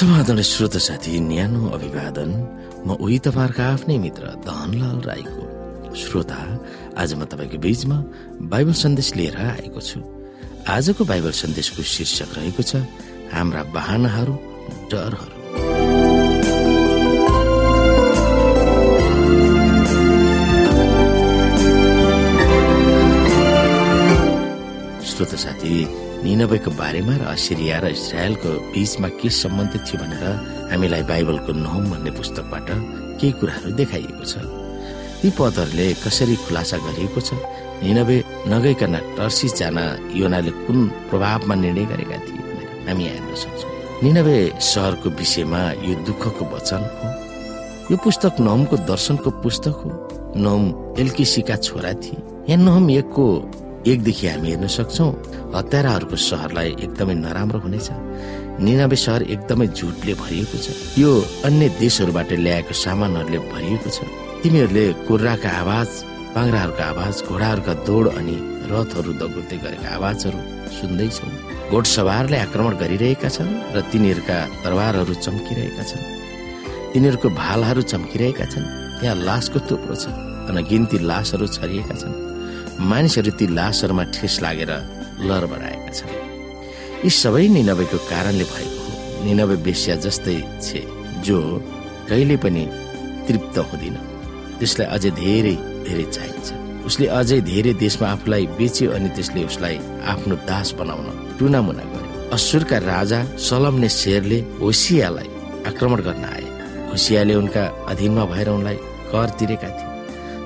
[0.00, 2.30] समाधान श्रोत साथी न्यानो अभिवादन।
[2.88, 5.44] म उही तपाईँहरूको आफ्नै मित्र धनलाल राईको
[5.92, 6.40] श्रोता।
[6.96, 7.98] आज म तपाईँको बीचमा
[8.48, 10.00] बाइबल सन्देश लिएर आएको छु।
[10.64, 12.80] आजको बाइबल सन्देशको शीर्षक रहेको छ
[13.28, 14.34] हाम्रा बाहनाहरू
[14.88, 15.36] डरहरू।
[25.04, 25.76] श्रोत साथी
[26.24, 30.24] निनबेको बारेमा र असिरिया र इजरायलको बीचमा के सम्बन्धित थियो भनेर
[30.70, 32.68] हामीलाई बाइबलको नहुम भन्ने पुस्तकबाट
[33.20, 34.34] केही कुराहरू देखाइएको छ।
[35.20, 37.30] ती पदहरूले कसरी खुलासा गरिएको छ?
[37.84, 38.16] निनबे
[38.52, 39.78] नगइकन टर्सी जान
[40.12, 40.78] योनाले कुन
[41.08, 43.72] प्रभावमा निर्णय गरेका थिए भनेर हामी हेर्न सक्छौँ।
[44.04, 47.08] निनबे सहरको विषयमा यो दुःखको वचन हो।
[47.90, 49.88] यो पुस्तक नहुमको दर्शनको पुस्तक हो।
[50.36, 50.64] नहुम
[51.00, 53.24] एल्किसीका छोरा थिए। यहाँ नहुम एकको
[53.86, 55.12] एकदेखि हामी हेर्न सक्छौँ
[55.56, 57.88] हत्याराहरूको सहरलाई एकदमै नराम्रो हुनेछ।
[58.60, 60.66] निनाबे सहर एकदमै झुटले भरिएको छ।
[61.00, 61.10] यो
[61.48, 63.98] अन्य देशहरूबाट ल्याएको सामानहरूले भरिएको छ।
[64.42, 65.88] तिमीहरूले कुर्राका आवाज
[66.34, 68.36] पाङ्राहरूको आवाज घोडाहरूका दौड अनि
[68.70, 70.40] रथहरू दगुर्दै गरेका आवाजहरू
[70.76, 71.28] सुन्दैछौ।
[71.70, 76.02] घोड सवारले आक्रमण गरिरहेका छन् र तिनीहरूका तरवारहरू चम्किरहेका छन्।
[76.92, 78.66] तिनीहरूको भालाहरू चम्किरहेका छन्।
[79.00, 80.04] त्यहाँ लासको थुप्रो छ।
[80.50, 82.14] गिन्ती लासहरू छरिएका छन्।
[82.80, 84.72] मानिसहरू ती लासहरूमा ठेस लागेर
[85.28, 86.12] लरबराएका छन्।
[87.04, 90.36] यी सबै निनबेको कारणले भएको हो निनबे बेस्या जस्तै
[90.66, 90.80] छे
[91.26, 91.38] जो
[92.08, 92.62] कहिले पनि
[93.26, 93.96] तृप्त हुँदिन।
[94.58, 95.54] त्यसलाई अझै धेरै
[95.86, 96.48] धेरै चाहिन्छ।
[96.88, 99.76] उसले अझै धेरै देशमा आफूलाई बेच्यो अनि त्यसले उसलाई
[100.12, 101.06] आफ्नो दास बनाउन
[101.38, 105.28] टुनामुना गर्यो। असुरका राजा सलमने शेरले होसियालाई
[105.68, 106.46] आक्रमण गर्न आए।
[106.90, 108.78] होसियाले उनका अधीनमा भएर उनलाई
[109.12, 109.88] कर तिरेका थिए।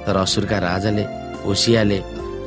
[0.05, 1.05] तर असुरका राजाले
[1.47, 1.99] होसियाले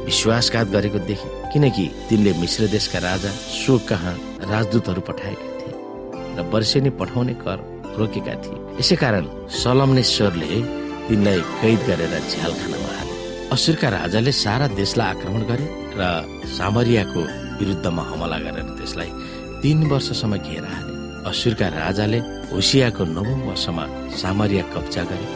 [0.07, 4.16] विश्वासघात गरेको देखे किनकि तिनले मिश्र देशका राजा सो कहाँ
[4.51, 5.73] राजदूतहरू पठाएका थिए
[6.38, 7.57] र वर्षेनी पठाउने कर
[8.00, 9.25] रोकेका थिए। यसै कारण
[9.62, 10.50] सलमनेश्वरले
[11.07, 13.16] तिनलाई कैद गरेर झ्याल खानामा हाले।
[13.56, 15.66] असुरका राजाले सारा देशलाई आक्रमण गरे
[16.00, 16.01] र
[16.57, 17.22] सामरियाको
[17.59, 19.09] विरुद्धमा हमला गरेर त्यसलाई
[19.63, 20.94] तीन वर्षसम्म घेर हाले।
[21.29, 22.19] असुरका राजाले
[22.51, 23.85] होसियाको नवौं वर्षमा
[24.22, 25.28] सामरिया कब्जा गरे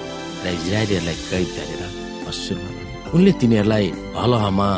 [0.43, 1.81] र इजरायलीहरूलाई कैद गरेर
[2.31, 2.71] असुरमा
[3.15, 3.85] उनले तिनीहरूलाई
[4.19, 4.69] हलहमा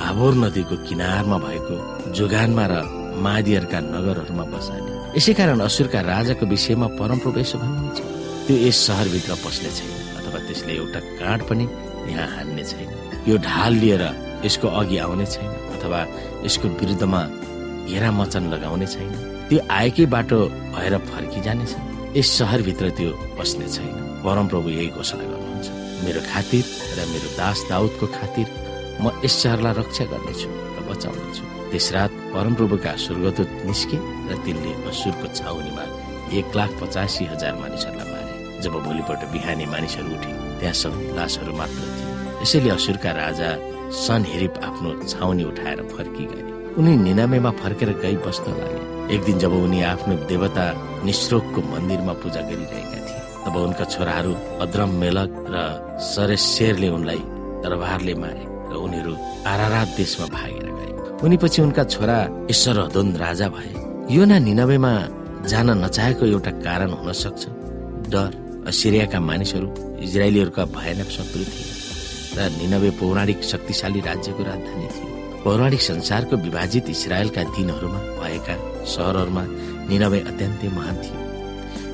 [0.00, 1.76] हाबोर नदीको किनारमा भएको
[2.16, 2.74] जोगानमा र
[3.24, 8.00] मादियरका नगरहरूमा बसाले यसै कारण असुरका राजाको विषयमा परमप्रवेश भन्नुहुन्छ।
[8.46, 11.64] त्यो यस सहरभित्र पस्ने छैन अथवा त्यसले एउटा काँड पनि
[12.10, 12.88] यहाँ हान्ने छैन।
[13.28, 14.02] यो ढाल लिएर
[14.46, 16.00] यसको अघि आउने छैन अथवा
[16.46, 17.22] यसको विरुद्धमा
[17.90, 19.12] घेरा मचन लगाउने छैन।
[19.48, 20.38] त्यो आएकै बाटो
[20.74, 21.72] भएर फर्किजानेछ
[22.18, 25.68] यस सहरभित्र त्यो बस्ने छैन। परमप्रभु यही घोषणा गर्नुहुन्छ।
[26.04, 26.64] मेरो खातिर
[26.96, 28.46] र मेरो दास दाउदको खातिर
[29.02, 33.98] म यस सहरलाई रक्षा गर्नेछु र बचाउनेछु। त्यस रात परमप्रभुका स्वर्गदूत निस्के
[34.30, 35.84] र तिनले असुरको छाउनीमा
[36.38, 38.32] एक लाख पचासी हजार मानिसहरूलाई मारे।
[38.62, 42.06] जब भोलिपल्ट बिहानी मानिसहरू उठे त्यहाँ सबै लासहरू मात्र थिए।
[42.42, 43.50] यसैले असुरका राजा
[44.04, 46.42] सन हेरिप आफ्नो छाउनी उठाएर फर्की गए
[46.78, 48.80] उनी निनामेमा फर्केर गई बस्न लागे।
[49.14, 50.64] एक दिन जब उनी आफ्नो देवता
[51.04, 52.98] निश्रोकको मन्दिरमा पूजा गरिरहेका
[53.44, 54.32] तब उनका छोराहरू
[54.64, 55.56] अद्रम मेलक र
[56.00, 57.22] सरेशेरले उनलाई
[57.64, 59.12] दरबारले मारे र उनीहरू
[59.46, 60.90] आरारात देशमा भागेर गए।
[61.24, 62.18] उनी पछि उनका छोरा
[62.50, 63.70] ईश्वर हदोन राजा भए।
[64.10, 64.92] यो न निनबेमा
[65.50, 67.42] जान नचाहेको एउटा कारण हुन सक्छ।
[68.12, 68.30] डर
[68.72, 69.68] सिरियाका मानिसहरू
[70.06, 71.72] इजरायलीहरूका भयानक शत्रु थिए
[72.36, 75.08] र निनबे पौराणिक शक्तिशाली राज्यको राजधानी थियो।
[75.44, 78.54] पौराणिक संसारको विभाजित इसरायलका दिनहरूमा भएका
[78.92, 79.44] सहरहरूमा
[79.90, 81.23] निनबे अत्यन्तै महान थियो।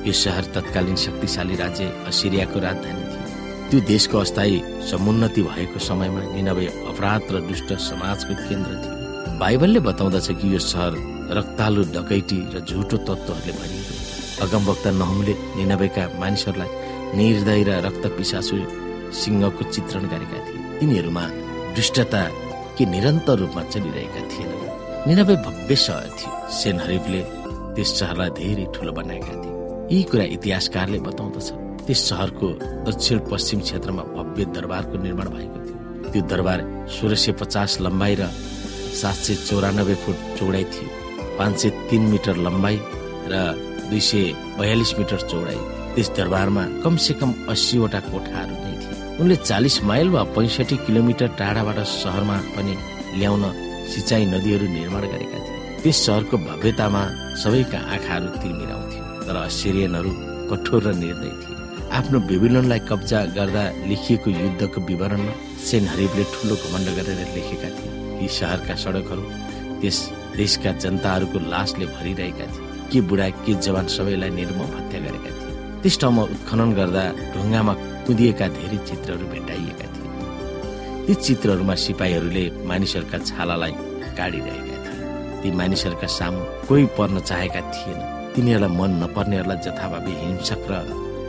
[0.05, 4.57] यो सहर तत्कालीन शक्तिशाली राज्य असिरियाको राजधानी थियो। त्यो देशको अस्थायी
[4.91, 10.93] समुन्नति भएको समयमा निनबे अपराध र दुष्ट समाजको केन्द्र थियो। बाइबलले बताउँदछ कि यो सहर
[11.37, 13.93] रक्तालु डकैटी र झुटो तत्त्वहरूले भरिएको
[14.43, 16.71] अगमवक्ता नहुमले निनबेका मानिसहरूलाई
[17.17, 18.57] निर्दय र रक्त पिसासु
[19.21, 21.23] सिंहको चित्रण गरेका थिए। तिनीहरूमा
[21.77, 22.23] दुष्टता
[22.77, 27.21] के निरन्तर रूपमा चलिरहेका थिएनन्। निनबे भव्य सहर थियो। सेन हरिफले
[27.75, 29.60] त्यस सहरलाई धेरै ठुलो बनाएका थिए।
[29.91, 31.47] यी कुरा इतिहासकारले बताउँदछ।
[31.85, 32.47] त्यस सहरको
[32.87, 36.59] दक्षिण पश्चिम क्षेत्रमा भव्य दरबारको निर्माण भएको थियो। त्यो दरबार
[36.95, 38.23] सोह्र सय पचास लम्बाइ र
[39.01, 40.87] सात सय चौरानब्बे फुट चौडाइ थियो।
[41.37, 42.77] पाँच सय तिन मिटर लम्बाइ
[43.31, 43.35] र
[43.89, 44.23] दुई सय
[44.59, 45.59] बयालिस मिटर चौडाइ।
[45.95, 51.27] त्यस दरबारमा कम से कम अस्सीवटा कोठाहरू नै थिए। उनले चालिस माइल वा पैँसठी किलोमिटर
[51.39, 52.73] टाढाबाट सहरमा पनि
[53.19, 53.43] ल्याउन
[53.91, 57.03] सिँचाइ नदीहरू निर्माण गरेका थिए। त्यस सहरको भव्यतामा
[57.43, 58.80] सबैका आँखाहरू तिर्मिराउँथ्यो
[59.31, 60.11] तर सिरियनहरू
[60.51, 61.55] कठोर र निर्दय थिए।
[61.97, 65.33] आफ्नो बेबिलोनलाई कब्जा गर्दा लेखिएको युद्धको विवरणमा
[65.67, 67.91] सेन हरिफले ठुलो घमण्ड गरेर लेखेका थिए।
[68.21, 69.23] यी सहरका सडकहरू
[69.79, 69.97] त्यस
[70.35, 75.95] देशका जनताहरूको लासले भरिरहेका थिए। के बुढा के जवान सबैलाई निर्मम हत्या गरेका थिए। त्यस
[76.01, 77.73] ठाउँमा उत्खनन गर्दा ढुङ्गामा
[78.05, 80.09] कुदिएका धेरै चित्रहरू भेटाइएका थिए।
[81.07, 83.73] ती चित्रहरूमा सिपाहीहरूले मानिसहरूका छालालाई
[84.19, 88.01] काटिरहेका थिए। ती मानिसहरूका सामु कोही पर्न चाहेका थिएन।
[88.35, 90.73] तिनीहरूलाई मन नपर्नेहरूलाई जथाभावी हिंसक र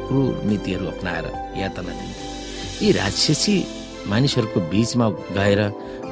[0.07, 1.27] क्रूर नीतिहरू अप्नाएर
[1.61, 2.25] यातना दिन्थे
[2.83, 3.57] यी राक्षसी
[4.11, 5.07] मानिसहरूको बीचमा
[5.39, 5.61] गएर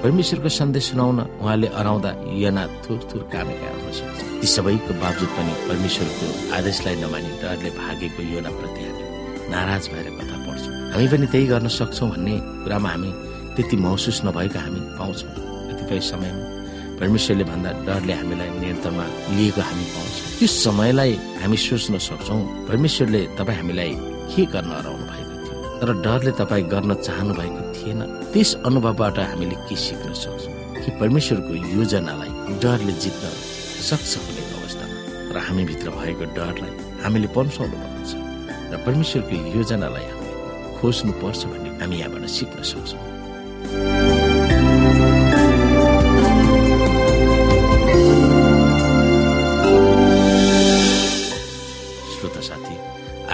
[0.03, 2.11] परमेश्वरको सन्देश सुनाउन उहाँले अराउँदा
[2.43, 6.27] यना थुर थुर कामेका हुन सक्छ। ती सबैको बावजुद पनि परमेश्वरको
[6.59, 9.05] आदेशलाई नमानी डरले भागेको योनाप्रति हामी
[9.53, 13.11] नाराज भएर कथा पढ्छौँ। हामी पनि त्यही गर्न सक्छौँ भन्ने कुरामा हामी
[13.55, 15.33] त्यति महसुस नभएको हामी पाउँछौँ।
[15.69, 16.45] कतिपय समयमा
[17.01, 19.05] परमेश्वरले भन्दा डरले हामीलाई नियन्त्रणमा
[19.37, 23.93] लिएको हामी पाउँछौँ। त्यो समयलाई हामी सोच्न सक्छौँ परमेश्वरले तपाईँ हामीलाई
[24.31, 25.57] के गर्न हराउनु भएको थियो?
[25.81, 28.01] तर डरले तपाईँ गर्न चाहनु भएको थिएन।
[28.33, 30.55] त्यस अनुभवबाट हामीले के सिक्न सक्छौँ?
[30.83, 32.31] कि परमेश्वरको योजनालाई
[32.63, 33.25] डरले जित्न
[33.89, 34.97] सक्छ कुनै अवस्थामा।
[35.35, 36.73] र हामीभित्र भएको डरलाई
[37.03, 38.11] हामीले पन्साउनु पर्छ।
[38.73, 40.37] र परमेश्वरको योजनालाई हामीले
[40.79, 44.00] खोज्नु पर्छ भन्ने हामी यहाँबाट सिक्न सक्छौँ।